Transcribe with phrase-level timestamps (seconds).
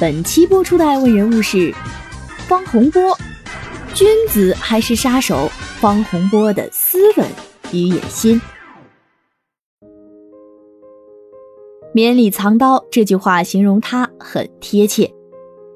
[0.00, 1.74] 本期播出的爱问人物是
[2.46, 3.18] 方洪波，
[3.94, 5.50] 君子还是杀手？
[5.80, 7.26] 方洪波的斯文
[7.72, 8.40] 与野心。
[11.92, 15.12] 绵里藏刀这句话形容他很贴切。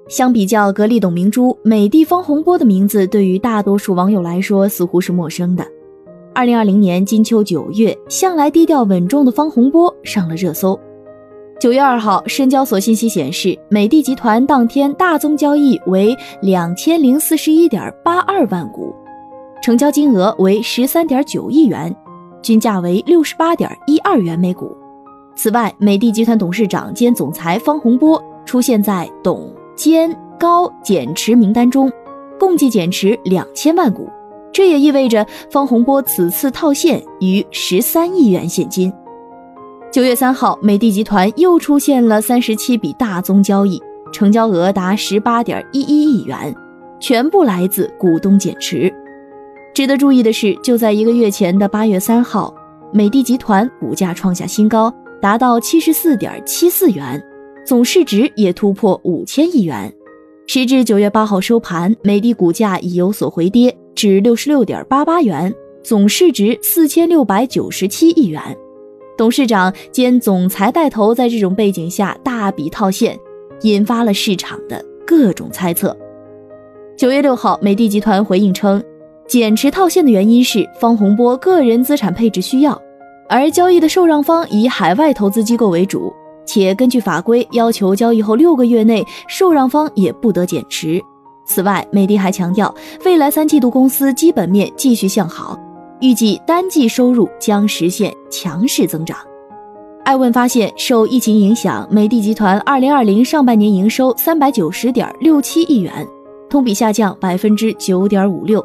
[0.08, 5.66] 相比较格力董明珠，美的方洪波的名字对于大多数网友来说似乎是陌生的。
[6.32, 10.78] 二零二零年金秋九月，向来低调稳重的方洪波上了热搜。
[11.62, 18.92] 九月二号，深交所信息显示，美的集团当天大宗交易为两千零四十一点八二万股，
[19.62, 21.94] 成交金额为十三点九亿元，
[22.42, 24.76] 均价为六十八点一二元每股。
[25.36, 31.88] 此外，美的集团董事长兼总裁方洪波出现在董监高减持名单中，
[32.40, 34.10] 共计减持两千万股。
[34.52, 38.92] 这也意味着方洪波此次套现逾十三亿元现金。
[39.92, 43.78] 九月三号，美的集团又出现了三十七笔大宗交易，
[44.10, 46.56] 成交额达十八点一一亿元，
[46.98, 48.90] 全部来自股东减持。
[49.74, 52.54] 值得注意的是，就在一个月前的八月三号，
[52.90, 54.90] 美的集团股价创下新高。
[55.20, 57.22] 达到七十四点七四元，
[57.66, 59.92] 总市值也突破五千亿元。
[60.46, 68.40] 时至九月八号收盘，美的股价已有所回跌至六十六点八八元，总市值四千六百九十七亿元。
[69.22, 73.16] 董事长兼总裁带头在这种背景下大笔套现，
[73.60, 75.96] 引发了市场的各种猜测。
[76.98, 78.82] 九月六号，美的集团回应称，
[79.28, 82.76] 减持套现的原因是方洪波个人资产配置需要。
[83.28, 86.12] 而交易的受让方以海外投资机构为主，
[86.44, 91.00] 且根据法规要求，交易后六个月内受让方也不得减持。
[91.46, 95.56] 此外，美的还强调，未来三季度公司基本面继续向好，
[96.02, 99.16] 预计单季收入将实现强势增长。
[100.04, 106.04] 艾问发现，受疫情影响，美的集团二零二零上半年营收三百九十点六七亿元，
[106.50, 108.62] 同比下降百分之九点五六。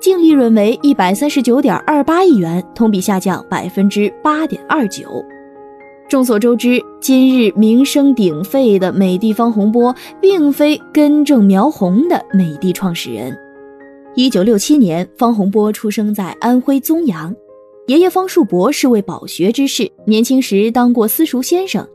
[0.00, 5.24] 净利润为一百三十九点二八亿元，同比下降百分之八点二九。
[6.08, 13.38] 众所周知，今日名声鼎沸的美的方洪波，并非根正苗红的美的创始人。
[14.14, 17.34] 一九六七年，方洪波出生在安徽枞阳，
[17.86, 21.86] 爷爷方树伯是位饱学之士，年轻时当过私塾先生。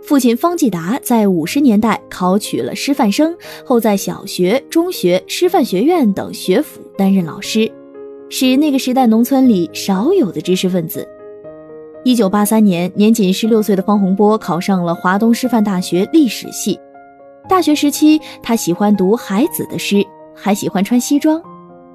[0.00, 7.68] 父亲方继达在五十年代考取了师范生，后在小学、中学、师范学院等学府担任老师，
[8.30, 11.06] 是那个时代农村里少有的知识分子。
[12.04, 16.78] 一九八三年，年仅十六岁的方洪波考上了华东师范大学历史系。
[17.48, 20.06] 大学时期，他喜欢读海子的诗，
[20.40, 21.40] 还喜欢穿西装。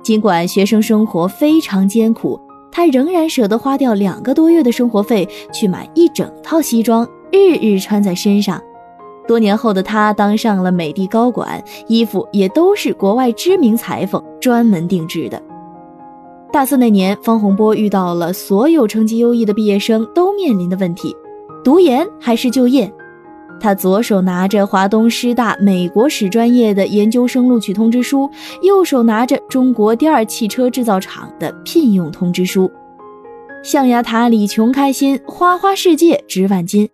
[0.01, 2.39] 尽管学生生活非常艰苦，
[2.71, 7.07] 他仍然舍得花掉两个多月的生活费去买一整套西装。
[7.31, 8.61] 日日穿在身上，
[9.27, 15.41] 多年后的他当上了美的高管，衣服也都是国外知名裁缝专门定制的。
[16.51, 21.15] 大四那年，方洪波遇到了所有成绩优异的毕业生都面临的问题：
[21.63, 22.93] 读研还是就业？
[23.59, 28.29] 他左手拿着华东师大美国史专业的研究生录取通知书，
[28.61, 32.69] 右手拿着中国第二汽车制造厂的聘用通知书。
[33.63, 36.89] 象牙塔里穷开心，花花世界值万金。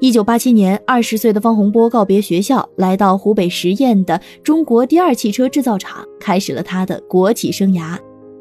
[0.00, 7.96] 一九八七年，二十岁的方洪波告别学校，来到湖北十堰的中国第二汽车制造厂，开始了他的国企生涯，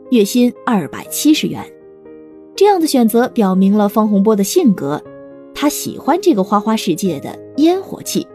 [0.09, 1.61] 月薪二百七十元。
[2.55, 5.01] 这样的选择表明了方洪波的性格，
[5.53, 8.25] 他喜欢这个花花世界的烟火气。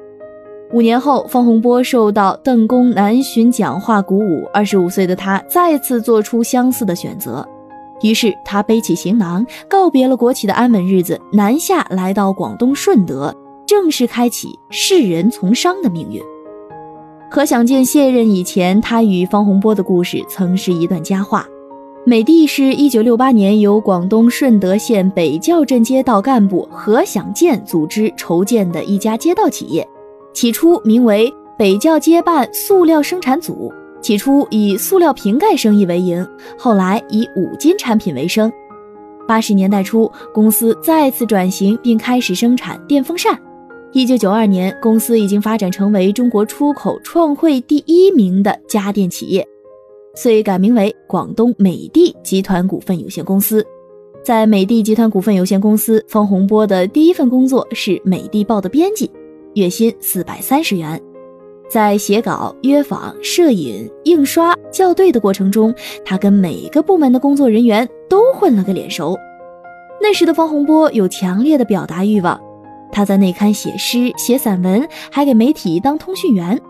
[0.73, 7.47] 五年后，方洪波受到邓公南巡讲话鼓舞，二十五岁的他再次做出相似的选择。
[8.03, 16.21] 于是他背起行囊，告别了国企的安稳日子，南下来到广东顺德，正式开启世人从商的命运。
[17.31, 21.47] 可想见，卸任以前，他与方洪波的故事曾是一段佳话。
[22.09, 29.85] 美的是一九六八年由广东顺德县北滘镇街道干部何享健组织筹建的一家街道企业，
[30.33, 33.73] 起初名为北滘街办塑料生产组。
[34.01, 36.25] 起初以塑料瓶盖生意为营，
[36.57, 38.53] 后来以五金产品为生。
[39.27, 43.37] 八十年代初，公司再次转型，并开始生产电风扇。
[43.91, 49.45] 一九九二年，公司已经发展成为中国出口创汇第一名的家电企业，
[50.17, 53.65] 遂改名为广东美的集团股份有限公司。
[54.25, 59.09] 在美的集团股份有限公司，方洪波的第一份工作是美的报的编辑，
[59.55, 61.01] 月薪四百三十元。
[61.69, 65.73] 在写稿、约访、摄影、印刷、校对的过程中，
[66.05, 69.17] 他跟每个部门的工作人员都混了个脸熟。
[70.01, 72.41] 那时的方洪波有强烈的表达欲望，
[72.91, 76.61] 他在内刊写诗、写散文，还给媒体当通讯员。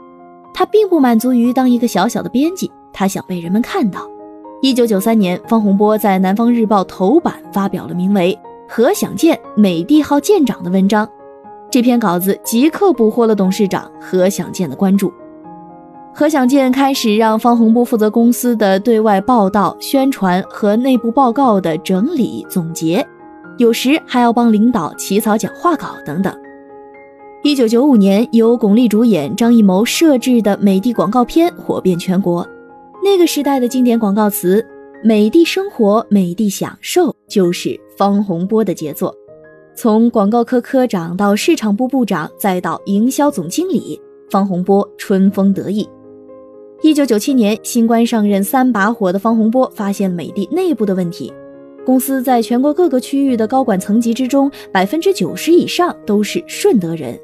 [0.52, 4.00] 他并不满足于当一个小小的编辑，他想被人们看到。
[4.62, 11.06] 一九九三年，方洪波在《南方日报》头版发表了名为《何想见美的号舰长》的文章。
[11.70, 15.12] 这篇稿子即刻捕获了董事长何享健的关注。
[16.14, 23.06] 何享健开始让方洪波负责公司的对外报道、宣传和内部报告的整理总结，
[23.58, 26.34] 有时还要帮领导起草讲话稿等等。
[27.42, 32.48] 一九九五年，由巩俐主演、张艺谋摄制的美的广告片火遍全国。
[33.06, 34.66] 那个时代的经典广告词
[35.00, 39.14] “美的生活，美的享受”就是方洪波的杰作。
[39.76, 43.96] 从广告科科长到市场部部长，再到营销总经理，
[44.28, 45.88] 方洪波春风得意。
[46.82, 51.32] 一九九七年，新官上任三把火的方洪波发现美的内部的问题：
[51.84, 57.16] 公司在全国各个区域的高管层级之中，百分之九十以上都是顺德人，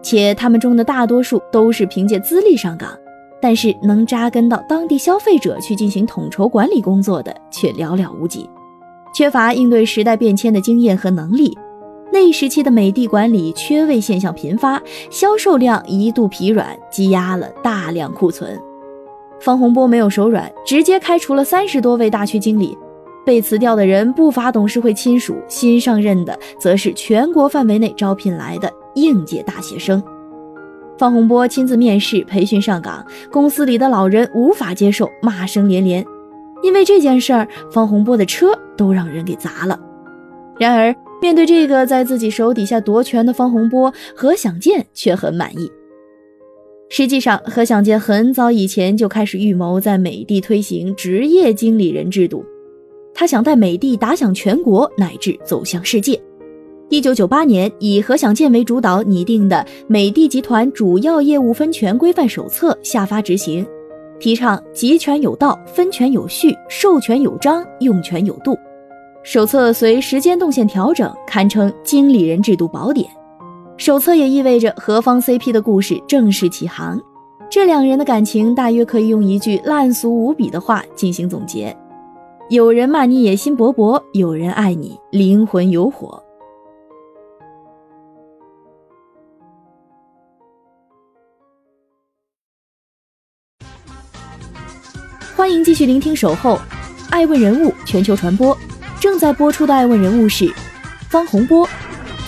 [0.00, 2.96] 且他们中的大多数都是凭借资历上岗，
[3.40, 8.48] 但是能扎根到当地消费者去进行统筹管理工作的却寥寥无几，
[9.14, 11.56] 缺乏应对时代变迁的经验和能力。
[12.12, 18.58] 那一时期的美的管理缺位现象频发，销售量一度疲软，积压了大量库存。
[19.40, 22.78] 方洪波没有手软，直接开除了三十多位大区经理。
[23.26, 30.02] 被辞掉的人不乏董事会亲属，新上任的则是全国范围内招聘来的应届大学生。
[30.98, 36.04] 方洪波亲自面试培训上岗，公司里的老人无法接受，骂声连连。
[36.62, 39.78] 因为这件事儿，方洪波的车都让人给砸了。
[40.58, 40.94] 然而。
[41.22, 45.72] 面对这个在自己手底下夺权的方洪波，何享健却很满意。
[46.90, 52.44] 实际上，何享健很早以前就开始预谋在美的推行职业经理人制度，
[53.14, 56.20] 他想带美的打响全国乃至走向世界。
[56.94, 59.56] 一九九八年，以何享健为主导拟定的
[59.88, 63.66] 《美的集团主要业务分权规范手册》下发执行，
[64.20, 68.56] 提倡集权有道、分权有序、授权有章、用权有度。
[69.24, 73.10] 手册随时间动线调整，堪称经理人制度宝典。
[73.76, 76.96] 手册也意味着何方 CP 的故事正式起航。
[77.50, 81.76] 这两人的感情大约可以用一句烂俗无比的话进行总结：
[82.50, 86.22] 有人骂你野心勃勃，有人爱你灵魂有火。
[95.36, 96.54] 欢迎继续聆听《守候》，
[97.10, 98.56] 爱问人物全球传播。
[99.00, 100.48] 正在播出的爱问人物是
[101.10, 101.68] 方洪波，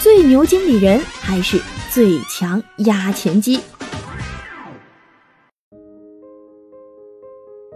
[0.01, 1.57] 最牛经理人还是
[1.89, 3.61] 最强压钱机？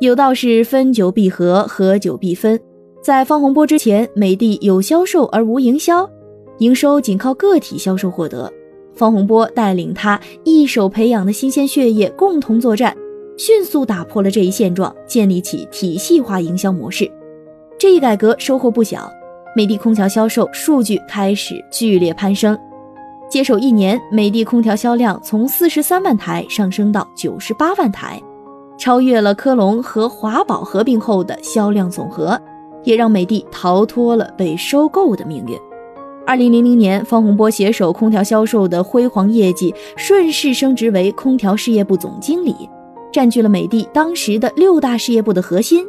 [0.01, 2.61] 有道是分久必合，合久必分。
[3.01, 6.11] 在方洪波之前，美的有销售而无营销，
[6.59, 8.53] 营收仅靠个体销售获得。
[8.95, 12.95] 方洪波带领他一手培养的新鲜血液共同作战，
[13.37, 17.11] 迅速打破了这一现状，建立起体系化营销模式。
[17.79, 19.11] 这一改革收获不小，
[19.57, 22.59] 美的空调销售数据开始剧烈攀升。
[23.31, 28.21] 接手一年，美的空调销量从四十三万台上升到九十八万台，
[28.77, 32.39] 超越了科隆和华宝合并后的销量总和，
[32.83, 35.57] 也让美的逃脱了被收购的命运。
[36.27, 42.55] 二零零零年，方洪波携手空调销售的辉煌业绩，顺势升职为空调事业部总经理，
[43.13, 45.87] 占据了美的当时的六大事业部的核心。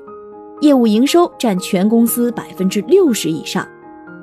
[0.61, 3.67] 业务营收占全公司百分之六十以上。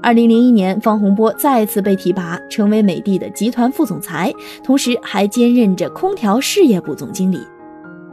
[0.01, 7.41] 二零零一年，方洪波再次被提拔，成为美的的集团副总裁，同时还兼任着空调事业部总经理。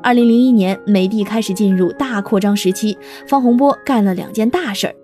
[0.01, 4.95] 二零零一年，美的开始进入大扩张时期，方洪波干了两件大事儿：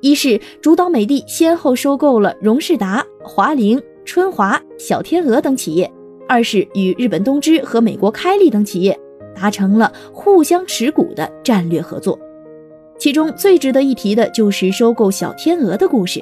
[0.00, 5.88] 一是主导美的先后收购了荣事达、华凌、春华、小天鹅等企业；
[6.28, 8.98] 二是与日本东芝和美国开利等企业
[9.34, 12.18] 达成了互相持股的战略合作。
[12.98, 16.20] 其中最值得一提的就是收购小天鹅的故事。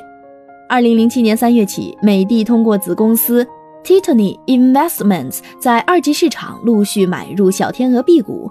[0.68, 3.46] 二零零七年三月起，美的通过子公司
[3.84, 8.50] Titany Investments 在二级市场陆续买入小天鹅 B 股，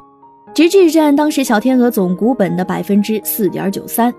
[0.53, 4.13] 直至占当时小天鹅总股本的百分之四点九三。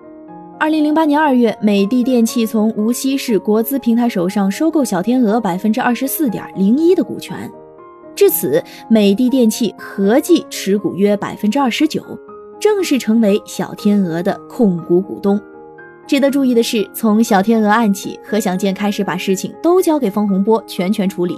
[0.59, 7.51] 二零零八年二月，美的电器从无锡市国资平台手上收购小天鹅百分之二十四点零一的股权，
[8.15, 12.03] 至此，美的电器合计持股约百分之二十九，
[12.61, 15.41] 正式成为小天鹅的控股股东。
[16.07, 21.37] 值得注意的是，从小天鹅案起，何享健开始把事情都交给方洪波全权处理，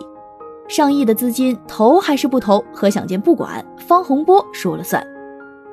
[0.68, 5.06] 上亿的资金投还是不投，何享健不管，方洪波说了算。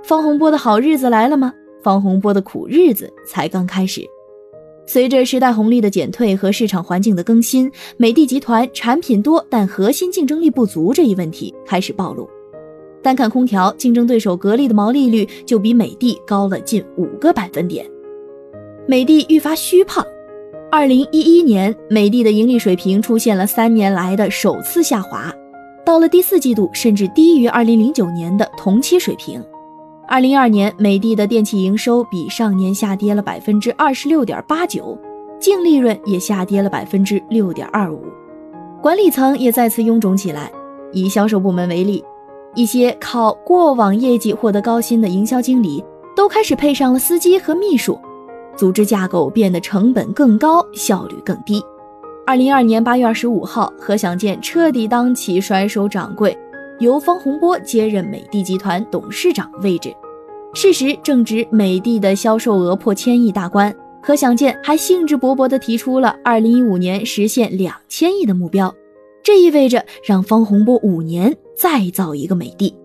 [0.04, 1.54] 方洪波的好日子来了吗？
[1.82, 4.02] 方洪波的苦日子才刚开始。
[4.86, 12.30] 随着时代红利的减退和市场环境的更新，美的集团产品多但核心竞争力不足这一问题开始暴露。
[13.02, 17.86] 单看空调，竞争对手格力的毛利率就比美的高了近五个百分点。
[18.88, 20.06] 美的愈发虚胖，
[20.70, 25.34] 二零一一年，美的的盈利水平出现了三年来的首次下滑，
[25.86, 29.42] 到了第四季度，甚至低于二零零九年的同期水平。
[30.12, 34.98] 二零二年，美的的电器营收比上年下跌了百分之二十六点八九，
[35.40, 38.04] 净利润也下跌了百分之六点二五，
[38.82, 40.52] 管理层也再次臃肿起来。
[40.92, 42.04] 以销售部门为例，
[42.56, 45.82] 一些靠过往业绩获得高薪的营销经理，
[46.14, 47.98] 都开始配上了司机和秘书。
[48.58, 51.64] 组织架构变得成本更高，效率更低。
[52.28, 56.38] 二零二二年八月二十五号，何享健彻底当起甩手掌柜，
[56.80, 59.96] 由方洪波接任美的集团董事长位置。
[60.54, 68.74] 事实正值美的的销售额破千亿大关，何享健还兴致勃勃地提出了二零一五年实现两千亿的目标。
[69.24, 72.76] 这意味着让方洪波五年再造一个美的。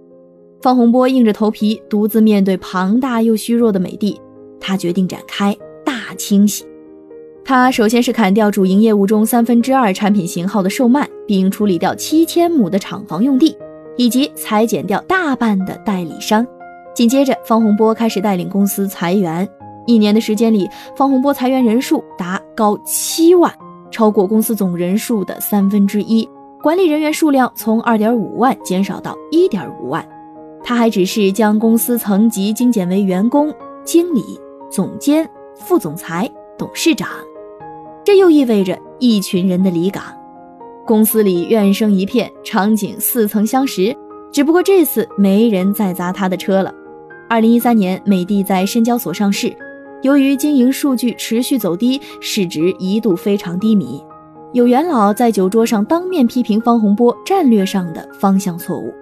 [0.63, 4.21] 方洪波硬着头皮独自面对庞大又虚弱的美的。
[4.61, 6.65] 他决定展开大清洗。
[7.45, 13.57] 他首先是砍掉主营业务中三分之二产品型号的售卖，并处理掉七千亩的厂房用地，
[13.97, 16.47] 以及裁减掉大半的代理商。
[16.97, 19.47] 紧接着，方洪波开始带领公司裁员。
[19.85, 23.53] 一年的时间里，方洪波裁员人数达高七万，
[23.91, 26.27] 超过公司总人数的三分之一。
[26.63, 30.09] 管理人员数量从二点五万减少到一点五万。
[30.65, 34.41] 他还只是将公司层级精简为员工、经理。
[34.71, 37.11] 总监、副总裁、董事长，
[38.05, 40.03] 这又意味着一群人的离岗。
[40.87, 43.95] 公司里怨声一片，场景似曾相识，
[44.33, 46.73] 只不过这次没人再砸他的车了。
[47.29, 49.53] 二零一三年，美的在深交所上市，
[50.03, 54.01] 由于经营数据持续走低，市值一度非常低迷。
[54.53, 58.95] 有元老在酒桌上当面批评方洪波战略上的方向错误。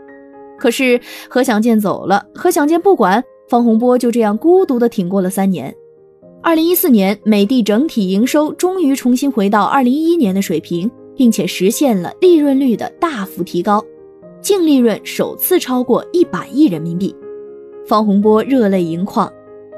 [0.58, 3.22] 可是何享健走了，何享健不管。
[3.46, 5.72] 方洪波就这样孤独地挺过了三年。
[6.42, 13.84] 二零一四年，美的整体营收终于重新回到二零一一年的水平，并且实现了利润率的大幅提高，
[14.40, 17.14] 净利润首次超过一百亿人民币。
[17.86, 19.30] 方洪波热泪盈眶，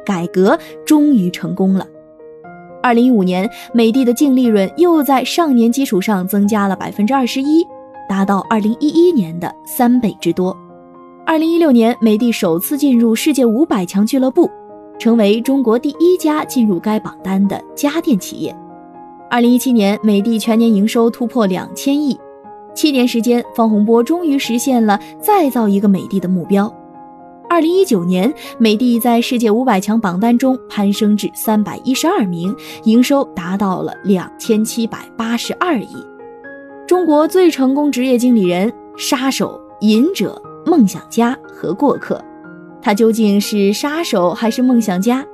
[0.04, 1.86] 改革终于成功了。
[2.82, 7.66] 二零一五年，美的的净利润又在上年基础上增加了百分之二十一，
[8.08, 10.56] 达到二零一一年的三倍之多。
[11.26, 14.48] 二零一六年，美的首次进入世界五百强俱乐部，
[15.00, 18.56] 成为中国第一家进入该榜单的家电企业。
[19.28, 22.16] 二零一七年，美的全年营收突破两千亿，
[22.72, 26.72] 七年时间，方洪波终于实现了再造一个美的的目标。
[27.56, 35.96] 二零一九年，美的在世界五百强榜单中攀升至三百一十二名，营收达到了两千七百八十二亿。
[36.86, 40.38] 中国最成功职业经理人，杀手、隐者。
[40.66, 42.22] 梦想家和过客，
[42.82, 45.24] 他究竟是杀手还是梦想家？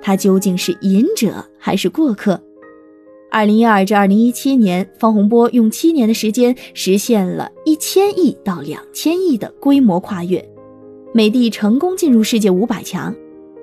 [0.00, 2.40] 他究竟是隐者还是过客？
[3.32, 10.48] 二零一二至二零一七年，方洪波用七年的时间实现了一千亿到两千亿的规模跨越，
[11.16, 13.14] 美的成功进入世界五百强，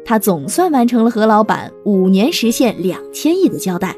[0.06, 3.94] 他总算完成了何老板五年实现两千亿的交代。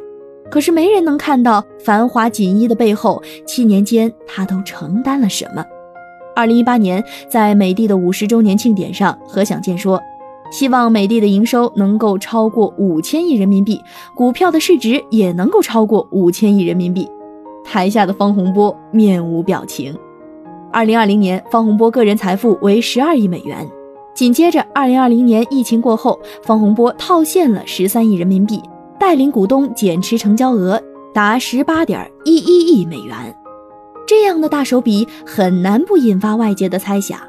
[0.50, 5.64] 可是没人能看到繁华锦衣的背后，七年间他都承担了什么。
[6.36, 10.02] 二零一八年，在美的的五十周年庆典上，何享健说
[10.52, 13.80] ：“希望美的的营收能够超过五千亿人民币，
[14.16, 17.08] 股票的市值也能够超过五千亿人民币。”
[17.64, 19.96] 台下的方洪波面无表情。
[20.74, 23.70] 二零二零年，方洪波个人财富为十二亿美元。
[24.16, 28.60] 紧接着，二零二零年疫情过后，方洪波套现了十三亿人民币，
[29.00, 30.82] 带领股东减持成交额
[31.14, 33.16] 达十八点一一亿美元。
[34.08, 37.20] 这样的大手笔很难不引发外界的猜想。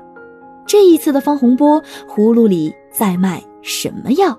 [0.66, 4.38] 这一次的方洪波葫芦里在卖什么药？